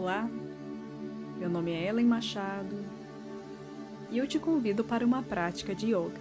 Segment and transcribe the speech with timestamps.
[0.00, 0.26] Olá,
[1.36, 2.74] meu nome é Ellen Machado
[4.10, 6.18] e eu te convido para uma prática de yoga.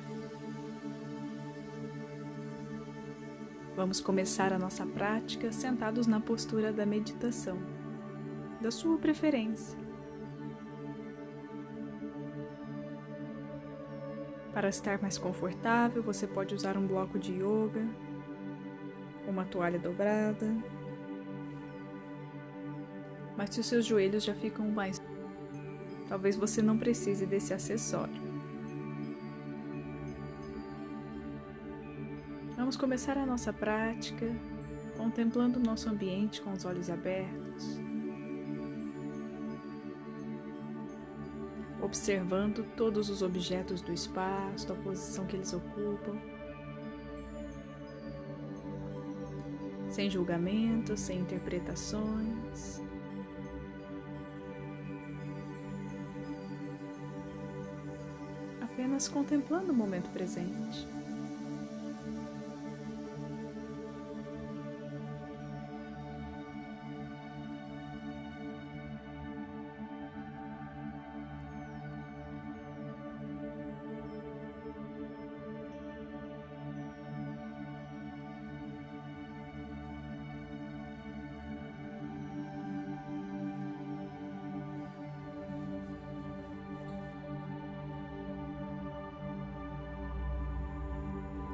[3.78, 7.57] Vamos começar a nossa prática sentados na postura da meditação,
[8.60, 9.79] da sua preferência.
[14.53, 17.88] Para estar mais confortável, você pode usar um bloco de yoga,
[19.25, 20.53] uma toalha dobrada
[23.40, 25.02] mas se os seus joelhos já ficam mais,
[26.09, 28.21] talvez você não precise desse acessório.
[32.57, 34.29] Vamos começar a nossa prática
[34.98, 37.79] contemplando o nosso ambiente com os olhos abertos,
[41.81, 46.20] observando todos os objetos do espaço, a posição que eles ocupam.
[49.90, 52.88] Sem julgamentos, sem interpretações.
[58.99, 60.85] Apenas contemplando o momento presente.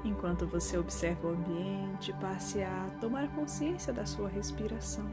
[0.06, 5.04] Enquanto você observa o ambiente, passe a tomar consciência da sua respiração,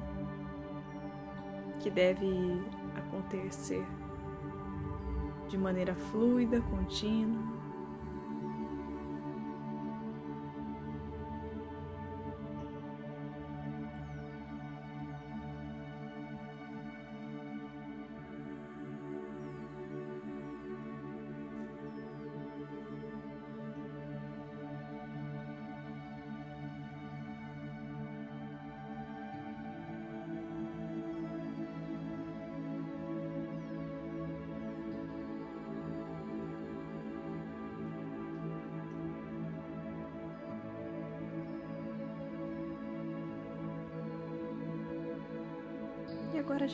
[1.80, 2.28] que deve
[2.94, 3.82] acontecer
[5.48, 7.42] de maneira fluida, contínua,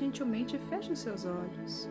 [0.08, 1.88] gentilmente feche os seus olhos.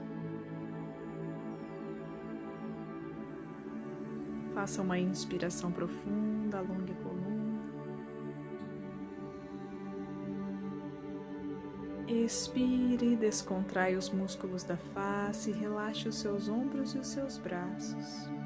[4.54, 7.28] Faça uma inspiração profunda, alongue a coluna.
[12.08, 18.37] Expire, descontrai os músculos da face, relaxe os seus ombros e os seus braços.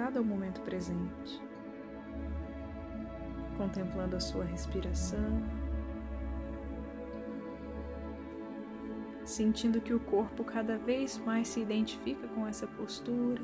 [0.00, 1.42] Conectado ao momento presente,
[3.58, 5.42] contemplando a sua respiração,
[9.24, 13.42] sentindo que o corpo cada vez mais se identifica com essa postura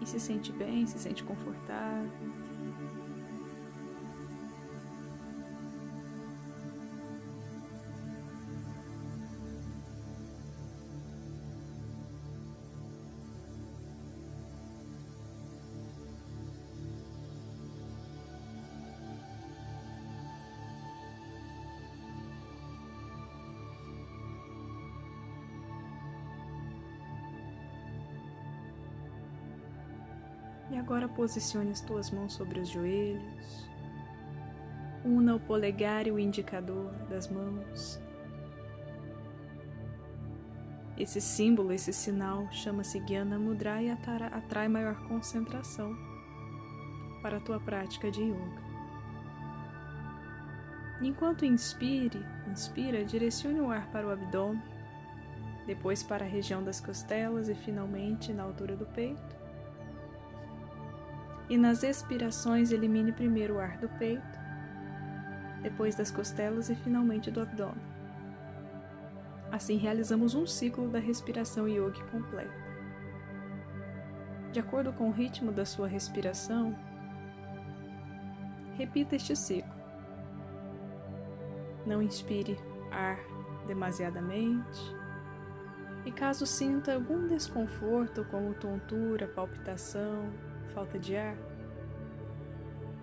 [0.00, 2.45] e se sente bem, se sente confortável.
[31.16, 33.68] Posicione as tuas mãos sobre os joelhos.
[35.02, 37.98] Una o polegar e o indicador das mãos.
[40.98, 45.96] Esse símbolo, esse sinal, chama-se Gyana Mudra e atrai maior concentração
[47.22, 48.66] para a tua prática de yoga.
[51.02, 54.62] Enquanto inspire, inspira, direcione o ar para o abdômen,
[55.66, 59.35] depois para a região das costelas e finalmente na altura do peito
[61.48, 64.38] e nas expirações elimine primeiro o ar do peito,
[65.62, 67.96] depois das costelas e finalmente do abdômen.
[69.50, 72.66] Assim realizamos um ciclo da respiração yogi completa.
[74.52, 76.76] De acordo com o ritmo da sua respiração,
[78.76, 79.76] repita este ciclo.
[81.86, 82.58] Não inspire
[82.90, 83.18] ar
[83.66, 84.96] demasiadamente.
[86.04, 90.32] E caso sinta algum desconforto, como tontura, palpitação,
[90.76, 91.34] falta de ar,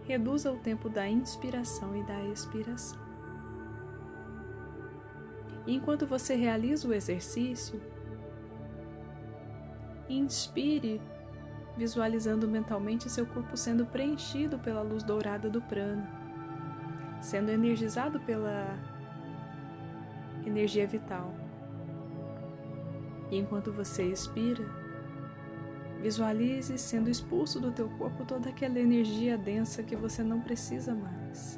[0.05, 2.99] reduza o tempo da inspiração e da expiração.
[5.65, 7.81] E enquanto você realiza o exercício,
[10.09, 11.01] Inspire,
[11.75, 16.07] visualizando mentalmente seu corpo sendo preenchido pela luz dourada do prana,
[17.21, 18.77] sendo energizado pela
[20.45, 21.33] energia vital.
[23.31, 24.63] E enquanto você expira,
[26.03, 31.57] visualize sendo expulso do teu corpo toda aquela energia densa que você não precisa mais.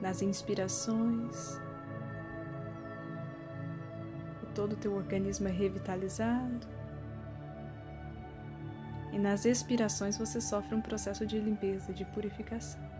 [0.00, 1.60] Nas inspirações,
[4.54, 6.68] todo o teu organismo é revitalizado.
[9.10, 12.91] E nas expirações você sofre um processo de limpeza, de purificação.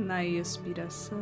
[0.00, 1.20] Na expiração,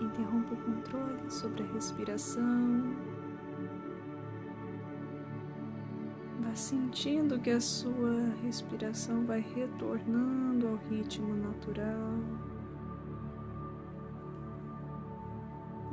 [0.00, 2.96] interrompa o controle sobre a respiração.
[6.40, 12.14] Vá sentindo que a sua respiração vai retornando ao ritmo natural.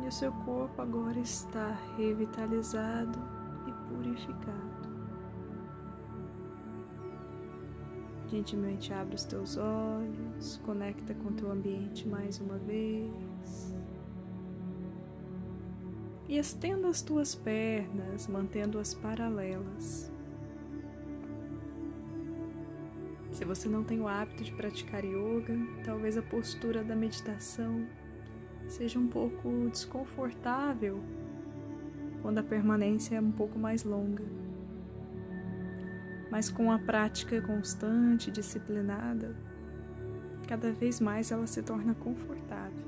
[0.04, 3.20] E o seu corpo agora está revitalizado
[3.68, 4.85] e purificado.
[8.36, 13.74] Gentilmente abre os teus olhos, conecta com o teu ambiente mais uma vez.
[16.28, 20.12] E estenda as tuas pernas, mantendo-as paralelas.
[23.32, 27.88] Se você não tem o hábito de praticar yoga, talvez a postura da meditação
[28.68, 31.02] seja um pouco desconfortável
[32.22, 34.45] quando a permanência é um pouco mais longa
[36.30, 39.36] mas com a prática constante, disciplinada,
[40.48, 42.86] cada vez mais ela se torna confortável.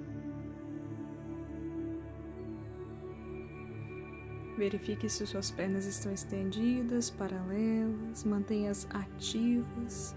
[4.57, 10.15] Verifique se suas pernas estão estendidas, paralelas, mantenha-as ativas,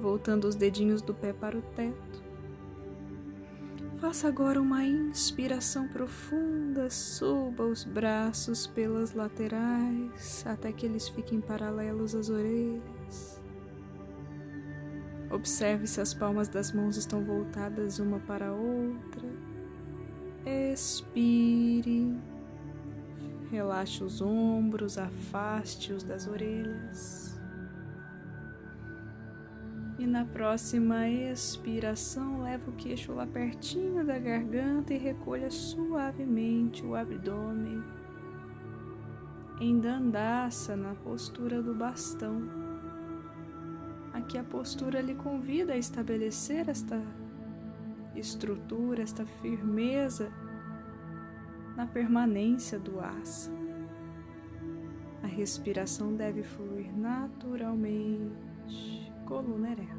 [0.00, 2.27] voltando os dedinhos do pé para o teto.
[4.00, 12.14] Faça agora uma inspiração profunda, suba os braços pelas laterais até que eles fiquem paralelos
[12.14, 13.42] às orelhas.
[15.32, 19.28] Observe se as palmas das mãos estão voltadas uma para a outra.
[20.46, 22.16] Expire.
[23.50, 27.37] Relaxe os ombros, afaste-os das orelhas.
[29.98, 36.94] E na próxima expiração, leva o queixo lá pertinho da garganta e recolha suavemente o
[36.94, 37.82] abdômen.
[39.60, 42.42] Em dandaça, na postura do bastão.
[44.12, 47.02] Aqui a postura lhe convida a estabelecer esta
[48.14, 50.32] estrutura, esta firmeza
[51.76, 53.50] na permanência do asa.
[55.24, 58.97] A respiração deve fluir naturalmente
[59.28, 59.97] coluna ereta.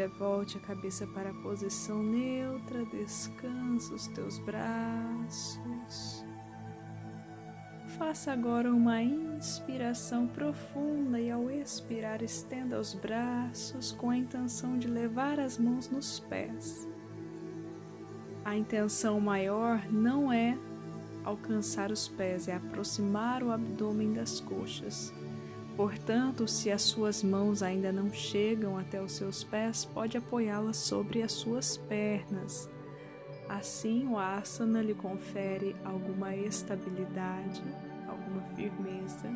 [0.00, 6.24] Inspira, volte a cabeça para a posição neutra, descansa os teus braços.
[7.98, 14.88] Faça agora uma inspiração profunda e ao expirar estenda os braços com a intenção de
[14.88, 16.88] levar as mãos nos pés.
[18.44, 20.56] A intenção maior não é
[21.24, 25.12] alcançar os pés, é aproximar o abdômen das coxas.
[25.80, 31.22] Portanto, se as suas mãos ainda não chegam até os seus pés, pode apoiá-las sobre
[31.22, 32.68] as suas pernas.
[33.48, 37.62] Assim, o asana lhe confere alguma estabilidade
[38.06, 39.32] alguma firmeza.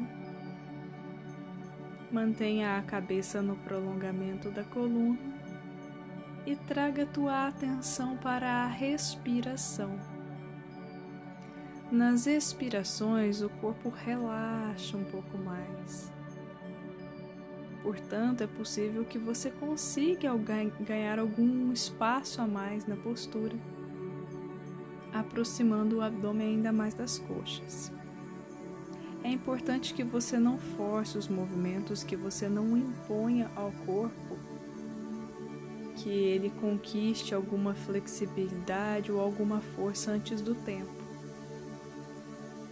[2.13, 5.19] Mantenha a cabeça no prolongamento da coluna
[6.45, 9.99] e traga tua atenção para a respiração.
[11.91, 16.13] Nas expirações, o corpo relaxa um pouco mais.
[17.85, 20.35] Portanto, é possível que você consiga
[20.81, 23.55] ganhar algum espaço a mais na postura,
[25.13, 27.93] aproximando o abdômen ainda mais das coxas.
[29.23, 34.39] É importante que você não force os movimentos, que você não imponha ao corpo
[35.97, 40.91] que ele conquiste alguma flexibilidade ou alguma força antes do tempo.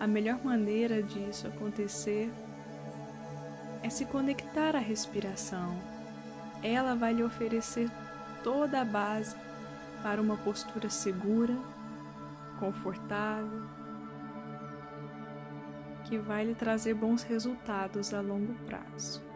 [0.01, 2.31] A melhor maneira disso acontecer
[3.83, 5.77] é se conectar à respiração.
[6.63, 7.91] Ela vai lhe oferecer
[8.45, 9.37] toda a base
[10.03, 11.57] para uma postura segura,
[12.59, 13.63] confortável
[16.05, 19.32] que vai lhe trazer bons resultados a longo prazo.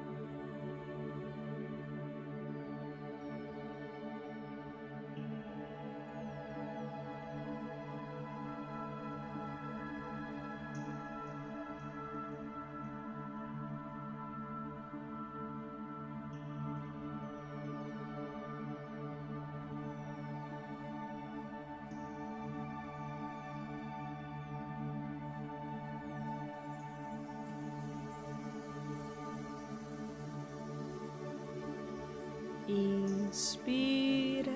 [33.37, 34.51] Inspira,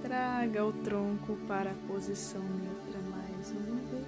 [0.00, 4.06] traga o tronco para a posição neutra mais uma vez.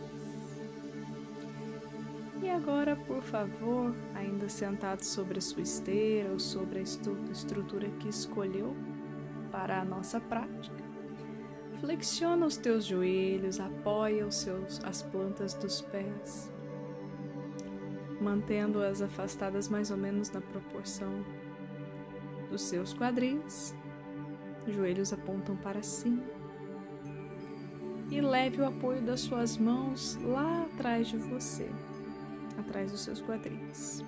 [2.41, 8.09] E agora, por favor, ainda sentado sobre a sua esteira ou sobre a estrutura que
[8.09, 8.77] escolheu
[9.51, 10.85] para a nossa prática,
[11.81, 16.49] flexiona os teus joelhos, apoia os seus, as plantas dos pés,
[18.21, 21.25] mantendo-as afastadas mais ou menos na proporção
[22.53, 23.75] dos seus quadris,
[24.69, 26.23] joelhos apontam para cima.
[28.11, 31.71] E leve o apoio das suas mãos lá atrás de você,
[32.59, 34.05] atrás dos seus quadris.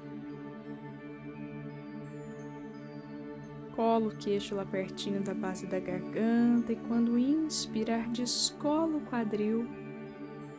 [3.74, 9.66] Cola o queixo lá pertinho da base da garganta e quando inspirar, descola o quadril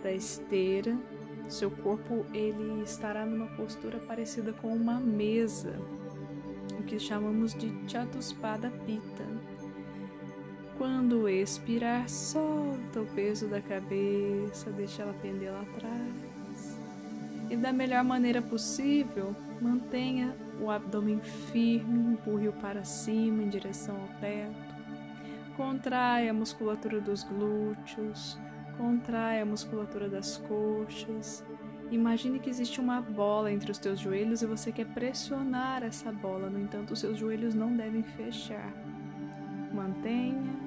[0.02, 0.98] da esteira.
[1.48, 5.80] Seu corpo ele estará numa postura parecida com uma mesa
[6.96, 9.26] que chamamos de Chatuspada Pitta.
[10.78, 16.80] Quando expirar, solta o peso da cabeça, deixa ela pender lá atrás.
[17.50, 24.08] E da melhor maneira possível, mantenha o abdômen firme, empurre-o para cima em direção ao
[24.22, 24.56] teto.
[25.58, 28.40] Contrai a musculatura dos glúteos,
[28.78, 31.44] contrai a musculatura das coxas
[31.92, 36.50] Imagine que existe uma bola entre os teus joelhos e você quer pressionar essa bola,
[36.50, 38.74] no entanto, os seus joelhos não devem fechar.
[39.72, 40.65] Mantenha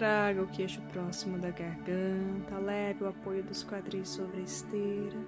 [0.00, 5.18] Traga o queixo próximo da garganta, leve o apoio dos quadris sobre a esteira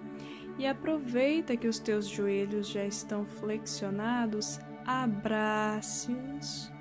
[0.58, 6.72] e aproveita que os teus joelhos já estão flexionados, abrace-os.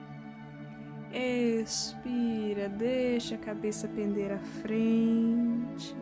[1.11, 5.93] Expira, deixa a cabeça pender à frente.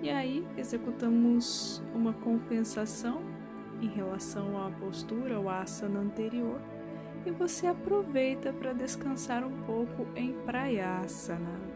[0.00, 3.20] E aí executamos uma compensação
[3.82, 6.58] em relação à postura ou asana anterior
[7.28, 11.67] e você aproveita para descansar um pouco em Prayasana.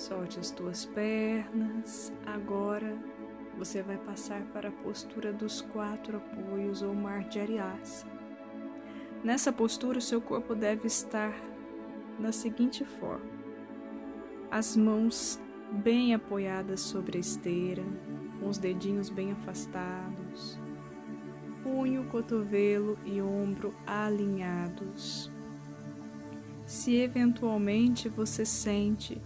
[0.00, 2.10] Solte as tuas pernas.
[2.24, 2.96] Agora
[3.58, 8.06] você vai passar para a postura dos quatro apoios ou mar de Ariasa.
[9.22, 11.34] Nessa postura, o seu corpo deve estar
[12.18, 13.30] da seguinte forma:
[14.50, 15.38] as mãos
[15.70, 17.84] bem apoiadas sobre a esteira,
[18.40, 20.58] com os dedinhos bem afastados,
[21.62, 25.30] punho, cotovelo e ombro alinhados.
[26.64, 29.20] Se eventualmente você sente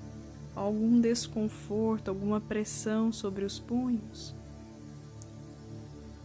[0.55, 4.35] algum desconforto, alguma pressão sobre os punhos,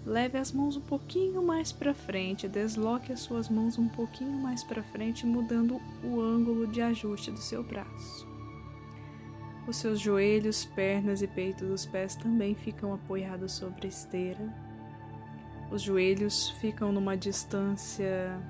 [0.06, 4.64] leve as mãos um pouquinho mais para frente, desloque as suas mãos um pouquinho mais
[4.64, 8.28] para frente, mudando o ângulo de ajuste do seu braço.
[9.68, 14.54] Os seus joelhos, pernas e peito dos pés também ficam apoiados sobre a esteira.
[15.72, 18.42] Os joelhos ficam numa distância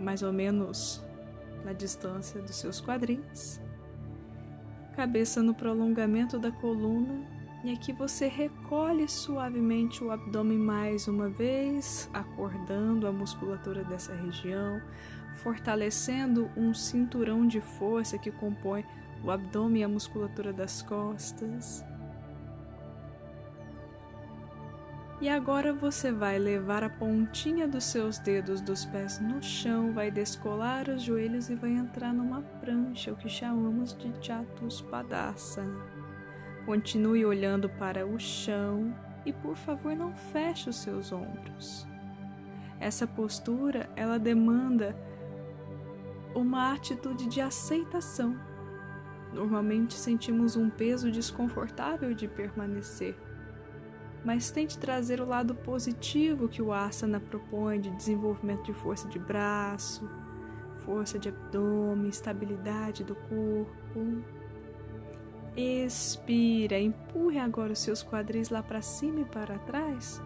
[0.00, 1.00] mais ou menos
[1.64, 3.60] na distância dos seus quadris.
[4.98, 7.24] Cabeça no prolongamento da coluna
[7.62, 14.82] e aqui você recolhe suavemente o abdômen mais uma vez, acordando a musculatura dessa região,
[15.34, 18.84] fortalecendo um cinturão de força que compõe
[19.22, 21.84] o abdômen e a musculatura das costas.
[25.20, 30.10] E agora você vai levar a pontinha dos seus dedos dos pés no chão, vai
[30.10, 35.84] descolar os joelhos e vai entrar numa prancha, o que chamamos de Chatuspadasana.
[36.64, 38.94] Continue olhando para o chão
[39.26, 41.86] e por favor não feche os seus ombros.
[42.78, 44.94] Essa postura, ela demanda
[46.32, 48.38] uma atitude de aceitação
[49.32, 53.14] Normalmente sentimos um peso desconfortável de permanecer,
[54.24, 59.18] mas tente trazer o lado positivo que o asana propõe de desenvolvimento de força de
[59.18, 60.08] braço,
[60.84, 64.22] força de abdômen, estabilidade do corpo.
[65.56, 70.22] Expira, empurre agora os seus quadris lá para cima e para trás.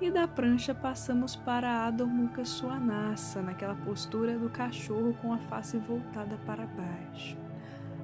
[0.00, 5.38] E da prancha passamos para a Adho Mukha Swanasa, naquela postura do cachorro com a
[5.38, 7.45] face voltada para baixo.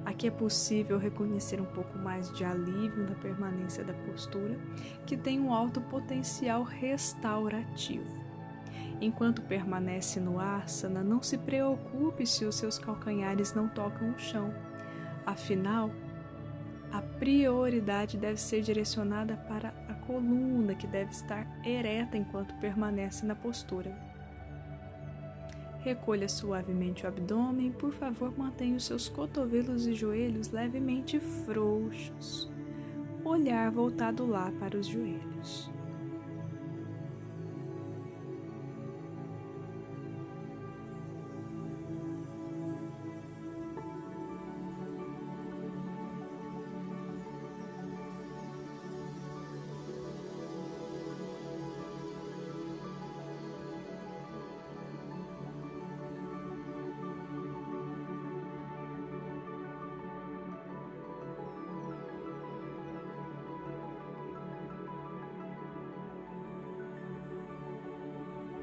[0.05, 4.57] Aqui é possível reconhecer um pouco mais de alívio na permanência da postura,
[5.05, 8.23] que tem um alto potencial restaurativo.
[8.99, 14.53] Enquanto permanece no asana, não se preocupe se os seus calcanhares não tocam o chão.
[15.25, 15.89] Afinal,
[16.91, 23.35] a prioridade deve ser direcionada para a coluna, que deve estar ereta enquanto permanece na
[23.35, 24.12] postura.
[25.83, 32.49] Recolha suavemente o abdômen, por favor, mantenha os seus cotovelos e joelhos levemente frouxos.
[33.25, 35.69] Olhar voltado lá para os joelhos.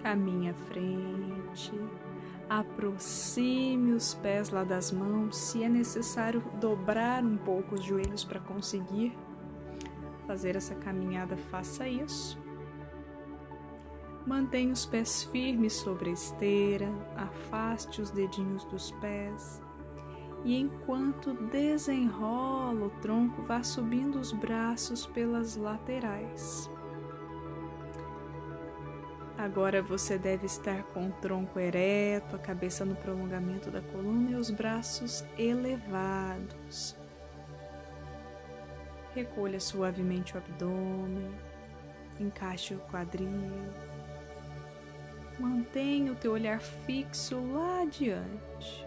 [0.03, 1.73] Caminhe à frente,
[2.49, 5.37] aproxime os pés lá das mãos.
[5.37, 9.17] Se é necessário dobrar um pouco os joelhos para conseguir
[10.27, 12.39] fazer essa caminhada, faça isso.
[14.27, 19.63] Mantenha os pés firmes sobre a esteira, afaste os dedinhos dos pés.
[20.45, 26.71] E enquanto desenrola o tronco, vá subindo os braços pelas laterais.
[29.40, 34.35] Agora você deve estar com o tronco ereto, a cabeça no prolongamento da coluna e
[34.35, 36.94] os braços elevados.
[39.14, 41.33] Recolha suavemente o abdômen,
[42.20, 43.31] encaixe o quadril.
[45.38, 48.87] Mantenha o teu olhar fixo lá adiante.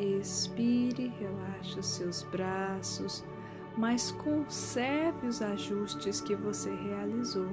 [0.00, 3.22] Expire, relaxe os seus braços,
[3.76, 7.50] mas conserve os ajustes que você realizou.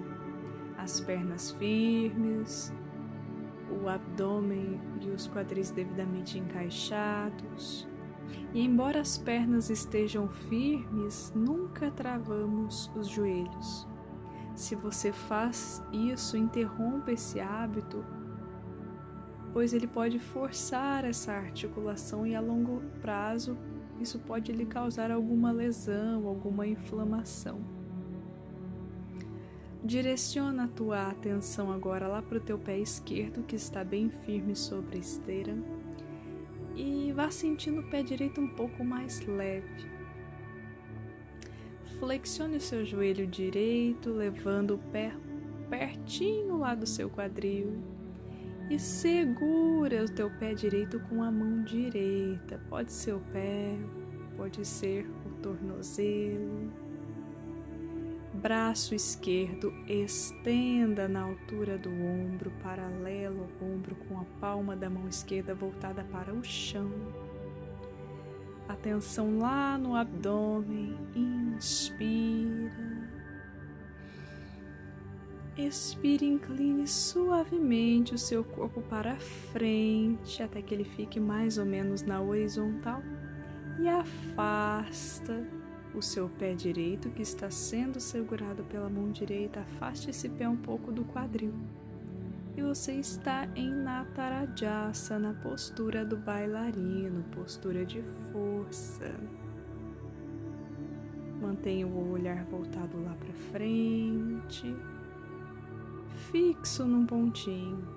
[0.77, 2.71] As pernas firmes,
[3.69, 7.85] o abdômen e os quadris devidamente encaixados.
[8.53, 13.85] E embora as pernas estejam firmes, nunca travamos os joelhos.
[14.55, 18.05] Se você faz isso, interrompa esse hábito,
[19.57, 23.57] pois ele pode forçar essa articulação e a longo prazo
[23.99, 27.59] isso pode lhe causar alguma lesão, alguma inflamação.
[29.83, 34.55] Direciona a tua atenção agora lá para o teu pé esquerdo, que está bem firme
[34.55, 35.57] sobre a esteira,
[36.75, 39.89] e vá sentindo o pé direito um pouco mais leve.
[41.97, 45.15] Flexione o seu joelho direito, levando o pé
[45.67, 47.96] pertinho lá do seu quadril
[48.69, 52.59] e segura o teu pé direito com a mão direita.
[52.69, 53.77] Pode ser o pé,
[54.35, 56.71] pode ser o tornozelo.
[58.33, 65.07] Braço esquerdo estenda na altura do ombro, paralelo ao ombro, com a palma da mão
[65.07, 66.91] esquerda voltada para o chão.
[68.67, 72.96] Atenção lá no abdômen, inspira.
[75.57, 82.03] Expire, incline suavemente o seu corpo para frente até que ele fique mais ou menos
[82.03, 83.01] na horizontal
[83.79, 85.43] e afasta
[85.95, 89.61] o seu pé direito que está sendo segurado pela mão direita.
[89.61, 91.53] Afaste esse pé um pouco do quadril.
[92.55, 99.11] E você está em Natarajasa, na postura do bailarino, postura de força.
[101.41, 104.75] Mantenha o olhar voltado lá para frente
[106.17, 107.95] fixo num pontinho.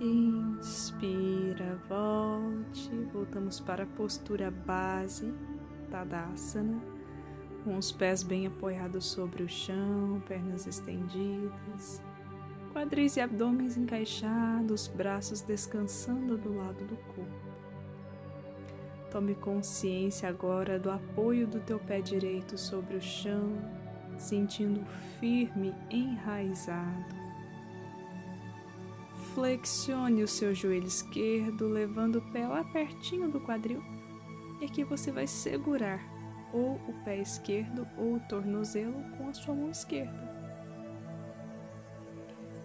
[0.00, 5.32] Inspira, volte, voltamos para a postura base,
[5.90, 6.97] Tadasana
[7.64, 12.02] com os pés bem apoiados sobre o chão, pernas estendidas,
[12.72, 17.48] quadris e abdômenes encaixados, braços descansando do lado do corpo.
[19.10, 23.56] Tome consciência agora do apoio do teu pé direito sobre o chão,
[24.18, 24.84] sentindo
[25.18, 27.16] firme, enraizado.
[29.34, 33.82] Flexione o seu joelho esquerdo, levando o pé lá pertinho do quadril,
[34.60, 36.17] e aqui você vai segurar
[36.52, 40.28] ou o pé esquerdo ou o tornozelo com a sua mão esquerda.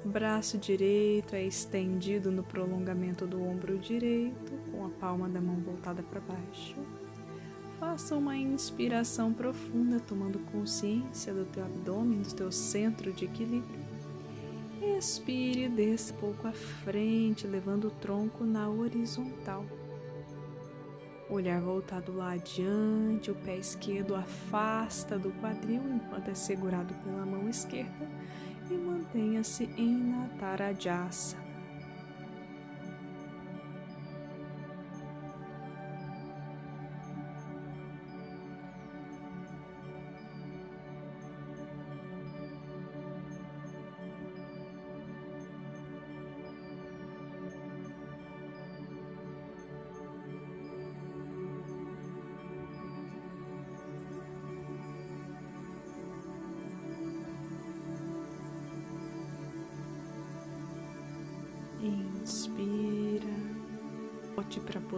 [0.06, 6.04] Braço direito é estendido no prolongamento do ombro direito, com a palma da mão voltada
[6.04, 6.76] para baixo.
[7.80, 13.80] Faça uma inspiração profunda, tomando consciência do teu abdômen, do teu centro de equilíbrio.
[14.98, 19.66] Expire desça um pouco à frente, levando o tronco na horizontal
[21.34, 27.50] olhar voltado lá adiante, o pé esquerdo afasta do quadril enquanto é segurado pela mão
[27.50, 28.08] esquerda
[28.70, 31.43] e mantenha-se em Natarajasa.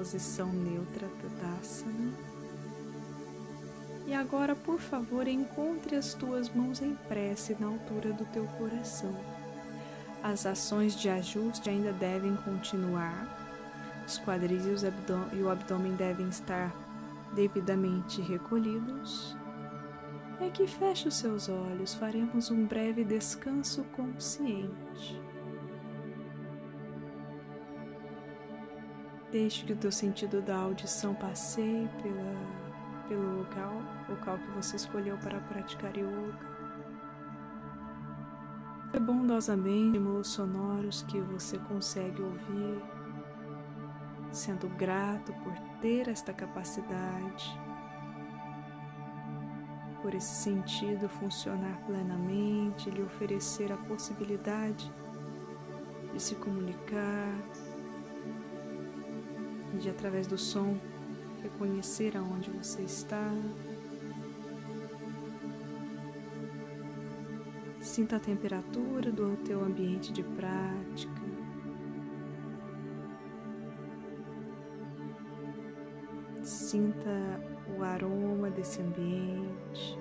[0.05, 2.13] Posição neutra Tadasana.
[4.05, 9.17] E agora, por favor, encontre as tuas mãos em prece na altura do teu coração.
[10.21, 13.27] As ações de ajuste ainda devem continuar.
[14.05, 14.83] Os quadris
[15.33, 16.71] e, o abdômen devem estar
[17.33, 19.35] devidamente recolhidos.
[20.39, 25.19] É que feche os seus olhos, faremos um breve descanso consciente.
[29.31, 33.73] Deixe que o teu sentido da audição passeie pela, pelo local,
[34.07, 36.55] local que você escolheu para praticar yoga.
[38.93, 42.81] É bondosamente estímulos sonoros que você consegue ouvir,
[44.31, 47.59] sendo grato por ter esta capacidade,
[50.01, 54.89] por esse sentido funcionar plenamente, lhe oferecer a possibilidade
[56.13, 57.35] de se comunicar,
[59.77, 60.77] de através do som
[61.41, 63.31] reconhecer aonde você está.
[67.81, 71.21] Sinta a temperatura do teu ambiente de prática.
[76.43, 77.09] Sinta
[77.77, 79.94] o aroma desse ambiente.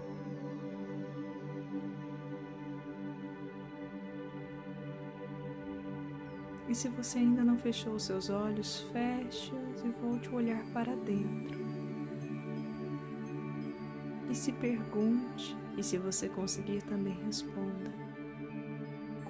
[6.75, 10.97] E se você ainda não fechou os seus olhos, feche-os e volte o olhar para
[10.97, 11.57] dentro.
[14.29, 17.95] E se pergunte, e se você conseguir também responda: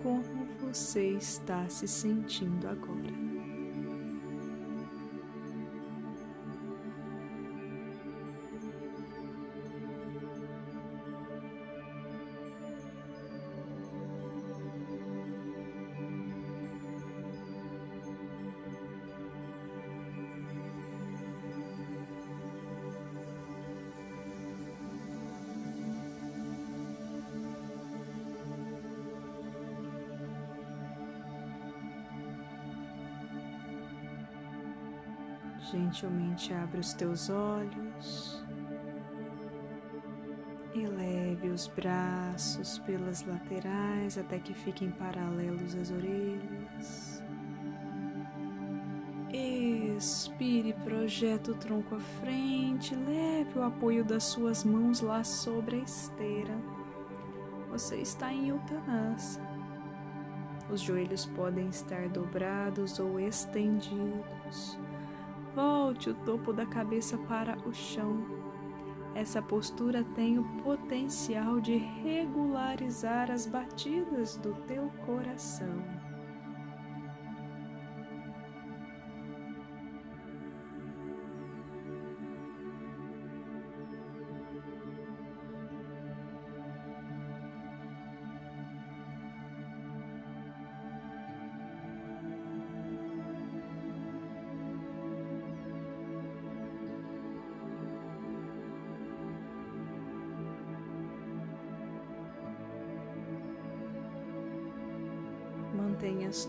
[0.03, 3.24] como você está se sentindo agora?
[35.71, 38.45] Gentilmente abre os teus olhos.
[40.75, 47.23] Eleve os braços pelas laterais até que fiquem paralelos às orelhas.
[49.33, 55.79] Expire, projeta o tronco à frente, leve o apoio das suas mãos lá sobre a
[55.79, 56.59] esteira.
[57.71, 59.55] Você está em Uttanasana.
[60.71, 64.79] Os joelhos podem estar dobrados ou estendidos.
[65.55, 68.25] Volte o topo da cabeça para o chão.
[69.15, 76.04] Essa postura tem o potencial de regularizar as batidas do teu coração.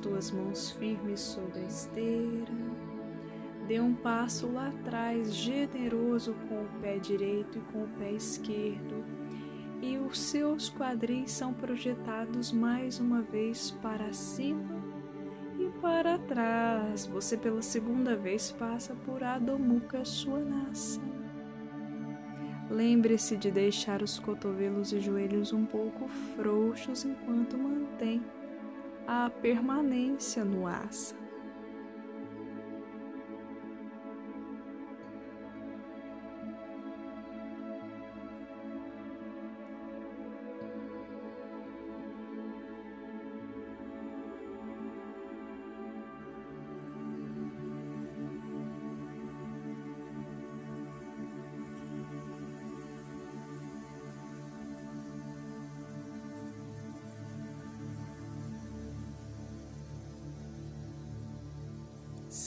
[0.05, 2.53] Tuas mãos firmes sobre a esteira.
[3.67, 9.03] Dê um passo lá atrás, generoso com o pé direito e com o pé esquerdo.
[9.81, 14.79] E os seus quadris são projetados mais uma vez para cima
[15.57, 17.07] e para trás.
[17.07, 21.15] Você pela segunda vez passa por Adho Mukha Svanasana.
[22.69, 28.23] Lembre-se de deixar os cotovelos e joelhos um pouco frouxos enquanto mantém
[29.07, 31.24] a permanência no asa.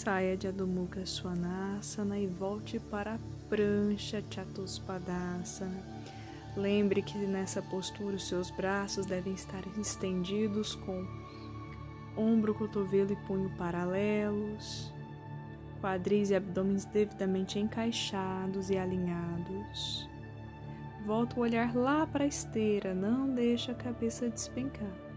[0.09, 5.83] Saia de Adho Mukha Svanasana e volte para a prancha Chatuspadasana.
[6.57, 11.07] Lembre que nessa postura os seus braços devem estar estendidos com
[12.16, 14.90] ombro, cotovelo e punho paralelos,
[15.83, 20.09] quadris e abdômenes devidamente encaixados e alinhados.
[21.05, 25.08] Volta o olhar lá para a esteira, não deixe a cabeça despencar.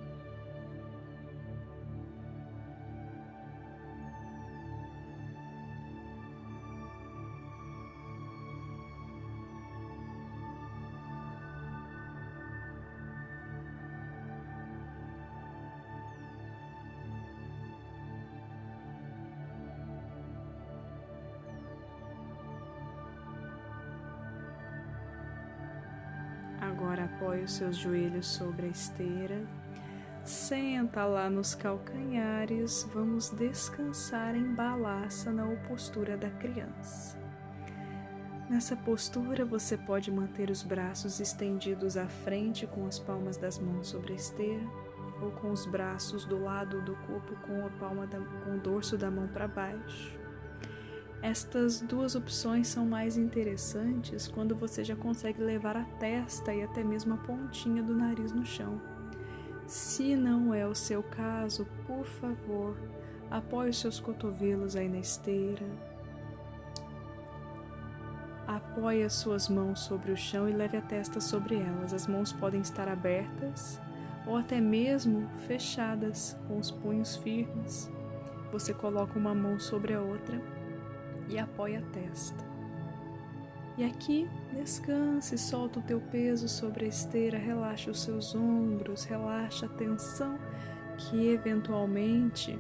[26.92, 29.48] Agora apoie os seus joelhos sobre a esteira.
[30.26, 32.86] Senta lá nos calcanhares.
[32.94, 37.18] Vamos descansar em balasana ou postura da criança.
[38.50, 43.88] Nessa postura, você pode manter os braços estendidos à frente com as palmas das mãos
[43.88, 44.68] sobre a esteira,
[45.22, 48.98] ou com os braços do lado do corpo com a palma da, com o dorso
[48.98, 50.21] da mão para baixo.
[51.22, 56.84] Estas duas opções são mais interessantes quando você já consegue levar a testa e até
[56.84, 58.82] mesmo a pontinha do nariz no chão.
[59.68, 62.76] Se não é o seu caso, por favor,
[63.30, 65.66] apoie os seus cotovelos aí na esteira.
[68.48, 71.94] Apoie as suas mãos sobre o chão e leve a testa sobre elas.
[71.94, 73.80] As mãos podem estar abertas
[74.26, 77.92] ou até mesmo fechadas, com os punhos firmes.
[78.52, 80.42] Você coloca uma mão sobre a outra
[81.32, 82.52] e apoia a testa.
[83.78, 89.66] E aqui, descanse, solta o teu peso sobre a esteira, relaxa os seus ombros, relaxa
[89.66, 90.38] a tensão
[90.98, 92.60] que eventualmente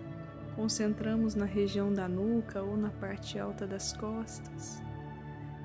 [0.55, 4.81] concentramos na região da nuca ou na parte alta das costas.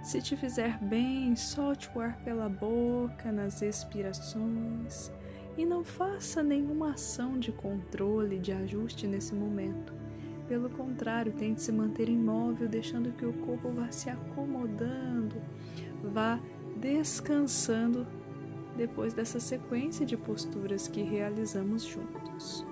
[0.03, 5.11] Se te fizer bem, solte o ar pela boca nas expirações
[5.57, 9.93] e não faça nenhuma ação de controle, de ajuste nesse momento.
[10.49, 15.37] Pelo contrário, tente se manter imóvel, deixando que o corpo vá se acomodando,
[16.03, 16.39] vá
[16.77, 18.07] descansando
[18.77, 22.65] depois dessa sequência de posturas que realizamos juntos.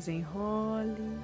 [0.00, 1.20] Desenrole.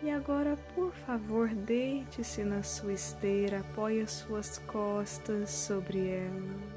[0.00, 6.67] E agora, por favor, deite-se na sua esteira, apoie as suas costas sobre ela.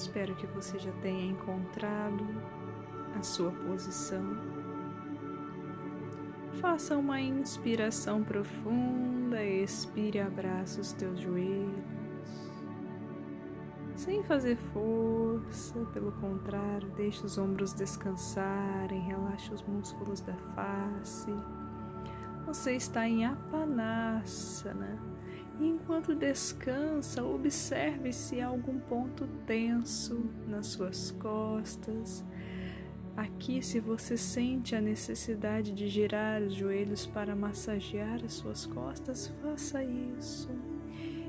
[0.00, 2.26] Espero que você já tenha encontrado
[3.18, 4.24] a sua posição.
[6.58, 11.84] Faça uma inspiração profunda, expire, abraça os teus joelhos.
[13.94, 21.30] Sem fazer força, pelo contrário, deixe os ombros descansarem, relaxe os músculos da face.
[22.46, 25.09] Você está em Apanasana
[25.60, 32.24] e enquanto descansa, observe se há algum ponto tenso nas suas costas.
[33.14, 39.26] Aqui, se você sente a necessidade de girar os joelhos para massagear as suas costas,
[39.42, 40.48] faça isso.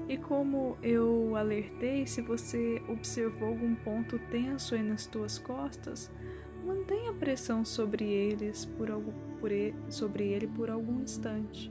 [0.08, 6.10] E como eu alertei, se você observou algum ponto tenso aí nas tuas costas,
[6.66, 8.88] mantenha pressão sobre eles por,
[9.42, 9.52] por
[9.90, 11.70] sobre ele por algum instante.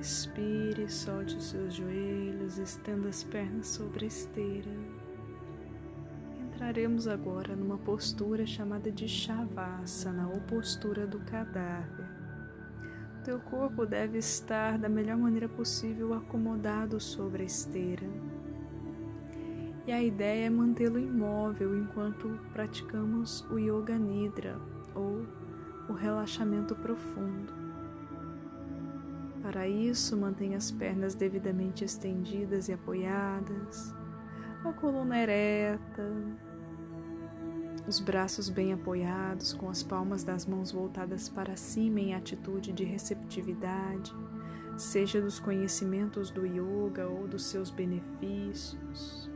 [0.00, 4.70] Expire, solte os seus joelhos, estenda as pernas sobre a esteira.
[6.40, 12.06] Entraremos agora numa postura chamada de Shavasana, ou postura do cadáver.
[13.24, 18.08] Teu corpo deve estar da melhor maneira possível acomodado sobre a esteira.
[19.86, 24.58] E a ideia é mantê-lo imóvel enquanto praticamos o Yoga Nidra,
[24.94, 25.26] ou
[25.90, 27.59] o relaxamento profundo.
[29.50, 33.92] Para isso, mantenha as pernas devidamente estendidas e apoiadas,
[34.64, 36.08] a coluna ereta,
[37.84, 42.84] os braços bem apoiados, com as palmas das mãos voltadas para cima em atitude de
[42.84, 44.14] receptividade,
[44.76, 49.28] seja dos conhecimentos do yoga ou dos seus benefícios.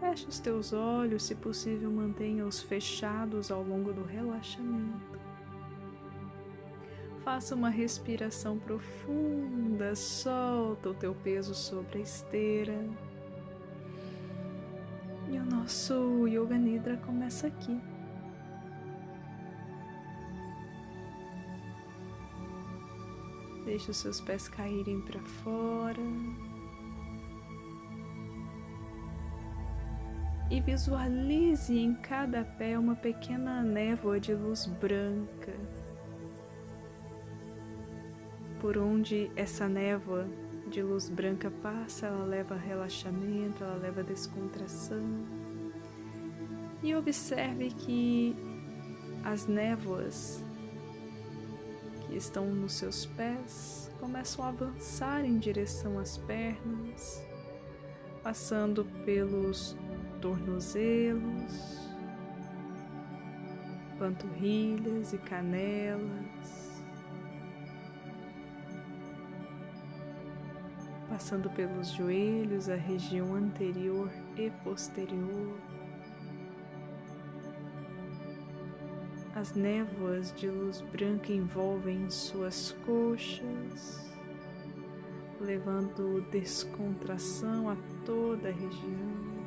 [0.00, 5.13] Feche os teus olhos, se possível, mantenha-os fechados ao longo do relaxamento.
[7.24, 12.78] Faça uma respiração profunda, solta o teu peso sobre a esteira.
[15.30, 17.80] E o nosso Yoga Nidra começa aqui.
[23.64, 26.02] Deixe os seus pés caírem para fora.
[30.50, 35.54] E visualize em cada pé uma pequena névoa de luz branca.
[38.64, 40.26] Por onde essa névoa
[40.70, 45.04] de luz branca passa, ela leva relaxamento, ela leva descontração.
[46.82, 48.34] E observe que
[49.22, 50.42] as névoas
[52.06, 57.22] que estão nos seus pés começam a avançar em direção às pernas,
[58.22, 59.76] passando pelos
[60.22, 61.90] tornozelos,
[63.98, 66.63] panturrilhas e canelas,
[71.14, 75.56] passando pelos joelhos, a região anterior e posterior.
[79.32, 84.10] As névoas de luz branca envolvem suas coxas,
[85.40, 89.44] levando descontração a toda a região.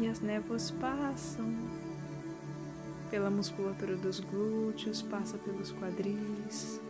[0.00, 1.52] E as névoas passam
[3.10, 6.80] pela musculatura dos glúteos, passa pelos quadris,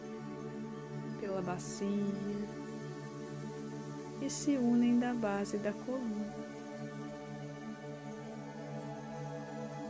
[1.41, 1.89] bacia
[4.21, 6.49] e se unem da base da coluna.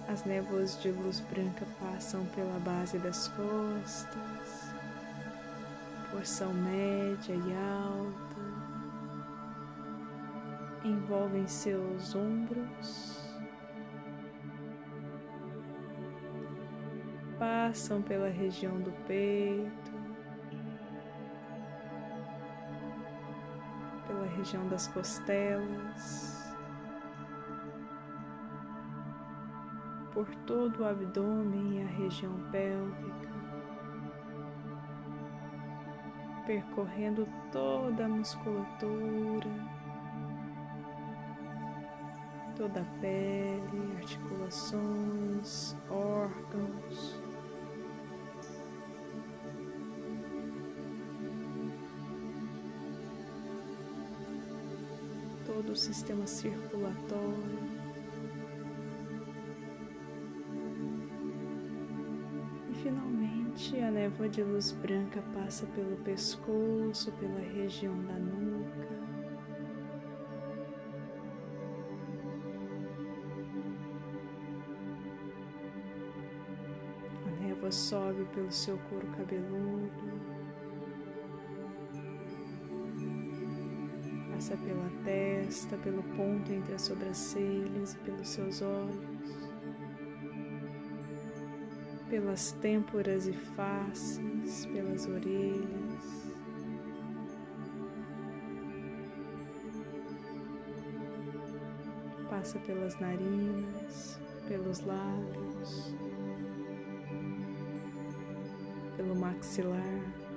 [0.08, 4.72] As névoas de luz branca passam pela base das costas,
[6.10, 8.40] porção média e alta,
[10.82, 13.18] envolvem seus ombros,
[17.38, 19.87] passam pela região do peito,
[24.38, 26.38] região das costelas.
[30.18, 33.30] por todo o abdômen e a região pélvica,
[36.44, 39.48] percorrendo toda a musculatura,
[42.56, 47.27] toda a pele, articulações, órgãos.
[55.68, 57.58] Todo o sistema circulatório.
[62.82, 68.98] Finalmente, a névoa de luz branca passa pelo pescoço, pela região da nuca.
[77.26, 80.17] A névoa sobe pelo seu couro cabeludo.
[84.48, 89.18] Passa pela testa, pelo ponto entre as sobrancelhas e pelos seus olhos
[92.08, 96.32] pelas têmporas e faces, pelas orelhas.
[102.30, 104.18] Passa pelas narinas,
[104.48, 105.94] pelos lábios,
[108.96, 110.27] pelo maxilar.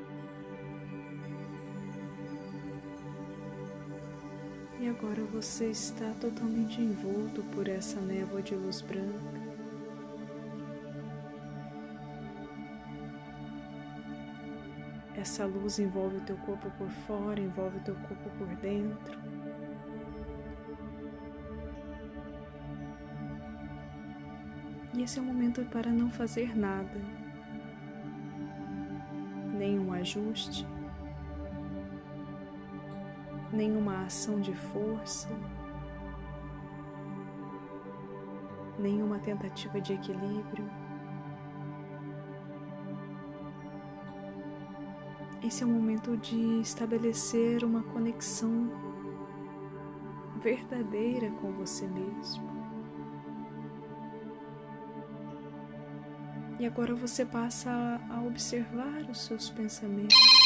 [4.81, 9.39] E agora você está totalmente envolto por essa névoa de luz branca.
[15.15, 19.19] Essa luz envolve o teu corpo por fora, envolve o teu corpo por dentro.
[24.95, 26.99] E esse é o momento para não fazer nada,
[29.53, 30.65] nenhum ajuste,
[33.51, 35.29] nenhuma ação de força,
[38.79, 40.69] nenhuma tentativa de equilíbrio.
[45.43, 48.69] Esse é o momento de estabelecer uma conexão
[50.39, 52.49] verdadeira com você mesmo.
[56.59, 57.71] E agora você passa
[58.07, 60.40] a observar os seus pensamentos.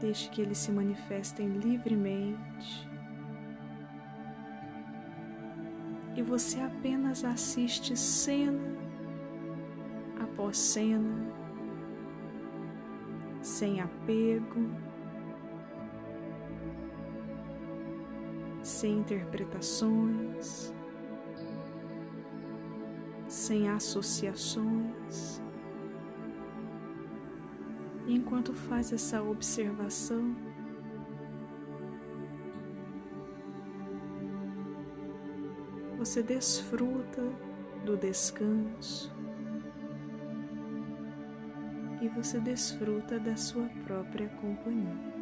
[0.00, 2.90] Deixe que eles se manifestem livremente.
[6.20, 8.76] e você apenas assiste cena
[10.22, 11.32] após cena
[13.40, 14.68] sem apego,
[18.62, 20.74] sem interpretações,
[23.26, 25.40] sem associações.
[28.12, 30.34] Enquanto faz essa observação,
[35.96, 37.22] você desfruta
[37.84, 39.14] do descanso
[42.02, 45.19] e você desfruta da sua própria companhia.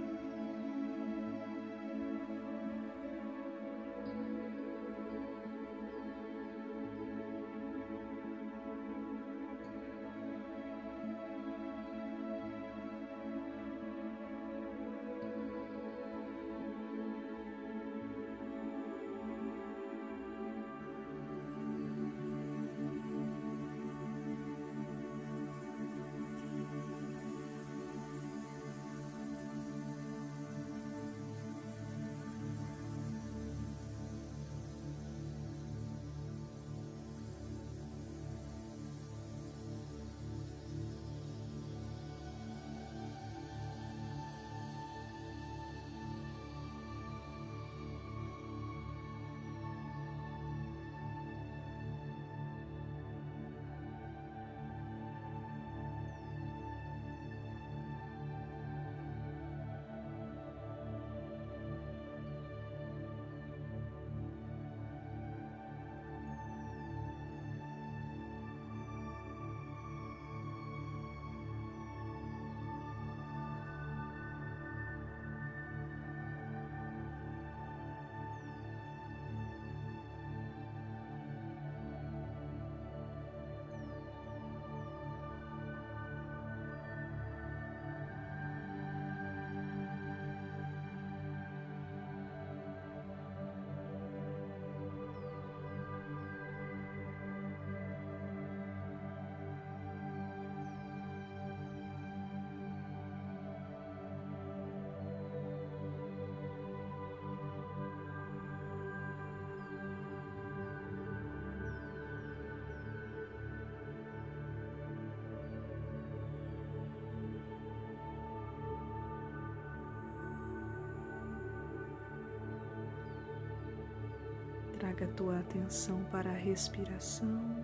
[124.89, 127.62] Traga a tua atenção para a respiração.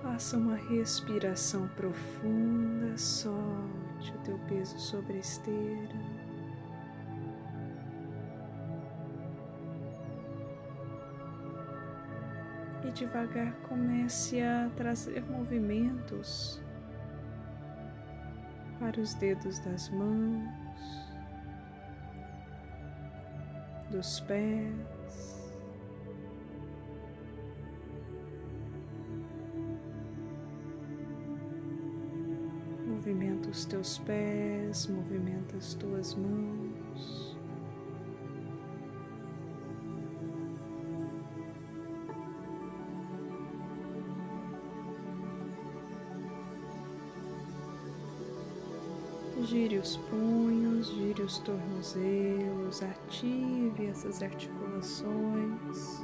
[0.00, 6.11] Faça uma respiração profunda, solte o teu peso sobre a esteira.
[12.92, 16.62] Devagar comece a trazer movimentos
[18.78, 20.48] para os dedos das mãos,
[23.90, 25.52] dos pés.
[32.86, 36.81] Movimenta os teus pés, movimenta as tuas mãos.
[49.52, 56.00] Gire os punhos, gire os tornozelos, ative essas articulações.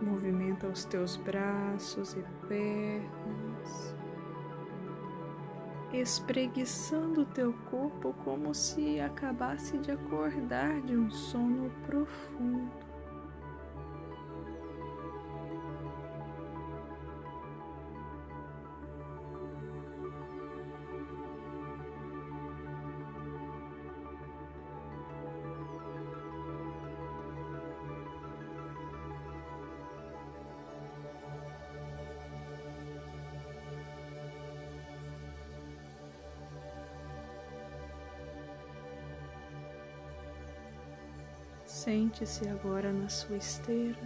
[0.00, 3.39] Movimenta os teus braços e pernas
[6.00, 12.89] espreguiçando teu corpo como se acabasse de acordar de um sono profundo.
[42.20, 43.96] Sente-se agora na sua esteira.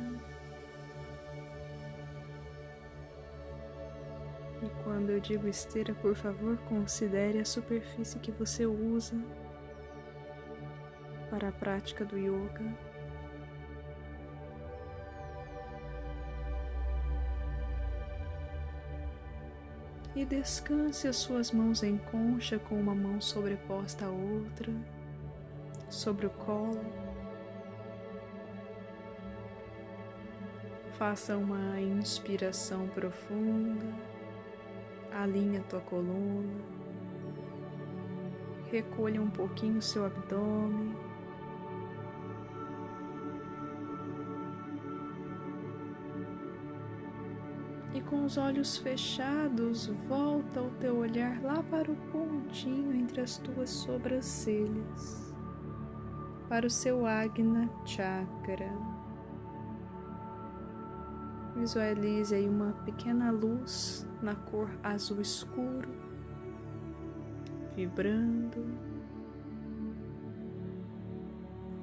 [4.63, 9.17] E quando eu digo esteira, por favor, considere a superfície que você usa
[11.29, 12.65] para a prática do yoga.
[20.15, 24.73] E descanse as suas mãos em concha com uma mão sobreposta à outra,
[25.91, 27.14] sobre o colo.
[30.99, 33.85] Faça uma inspiração profunda,
[35.13, 36.55] alinha tua coluna,
[38.71, 40.95] recolha um pouquinho seu abdômen.
[47.93, 53.37] E com os olhos fechados, volta o teu olhar lá para o pontinho entre as
[53.39, 55.35] tuas sobrancelhas,
[56.49, 58.94] para o seu Agna Chakra.
[61.65, 65.89] Visualize aí uma pequena luz na cor azul escuro,
[67.75, 68.67] vibrando.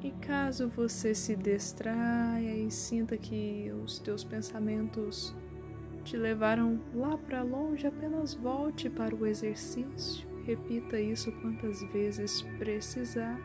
[0.04, 5.36] E caso você se distraia e sinta que os teus pensamentos
[6.04, 10.30] te levaram lá para longe, apenas volte para o exercício.
[10.46, 13.36] Repita isso quantas vezes precisar.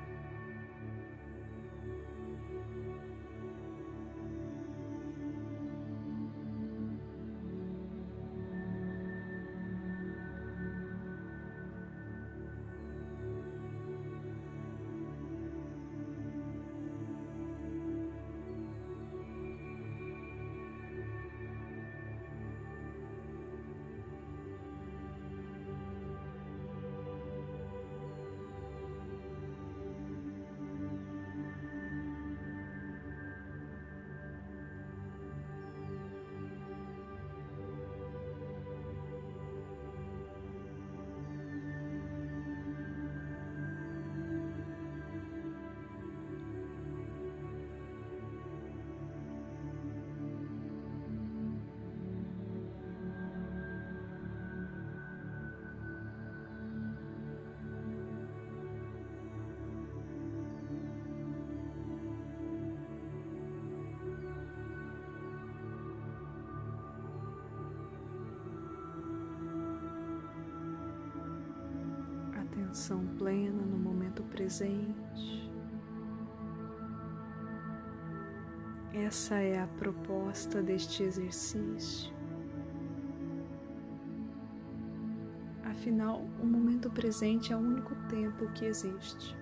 [72.86, 75.50] Atenção plena no momento presente.
[78.92, 82.14] Essa é a proposta deste exercício.
[85.64, 89.36] Afinal, o momento presente é o único tempo que existe.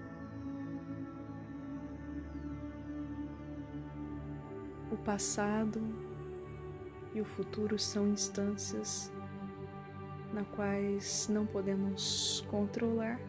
[4.90, 5.80] O passado
[7.14, 9.12] e o futuro são instâncias
[10.32, 13.20] na quais não podemos controlar.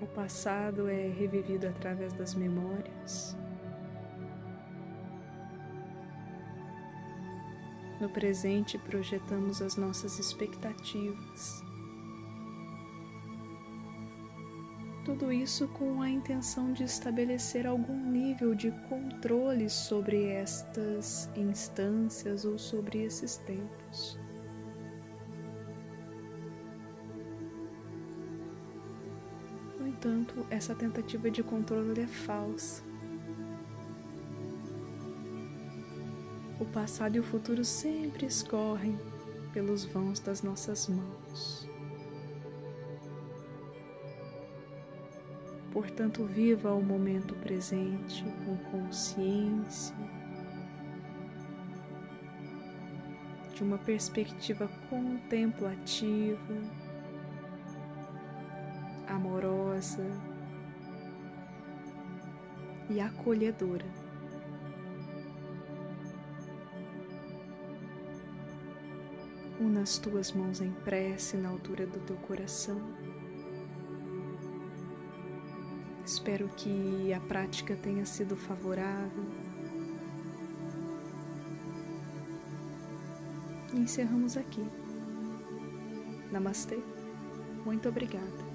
[0.00, 3.36] O passado é revivido através das memórias.
[8.00, 11.62] No presente, projetamos as nossas expectativas.
[15.04, 22.58] Tudo isso com a intenção de estabelecer algum nível de controle sobre estas instâncias ou
[22.58, 24.18] sobre esses tempos.
[30.04, 32.82] No entanto, essa tentativa de controle é falsa.
[36.60, 38.98] O passado e o futuro sempre escorrem
[39.54, 41.66] pelos vãos das nossas mãos.
[45.72, 49.96] Portanto, viva o momento presente com consciência,
[53.54, 56.83] de uma perspectiva contemplativa,
[62.88, 63.86] e acolhedora.
[69.60, 72.80] Una as tuas mãos em prece na altura do teu coração.
[76.04, 79.24] Espero que a prática tenha sido favorável.
[83.72, 84.64] E encerramos aqui.
[86.30, 86.78] Namastê.
[87.64, 88.53] Muito obrigada.